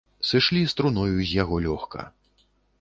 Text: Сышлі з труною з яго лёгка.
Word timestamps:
Сышлі 0.29 0.61
з 0.71 0.75
труною 0.79 1.19
з 1.21 1.29
яго 1.43 1.55
лёгка. 1.69 2.09